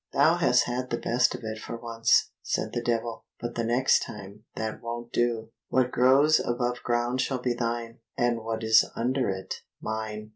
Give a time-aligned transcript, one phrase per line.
[0.13, 3.99] "Thou hast had the best of it for once," said the Devil, "but the next
[3.99, 5.51] time that won't do.
[5.69, 10.29] What grows above ground shall be thine, and what is under it, mine."